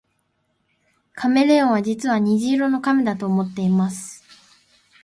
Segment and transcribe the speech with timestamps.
[1.13, 4.23] カメレオンは実は虹色の亀だと思っています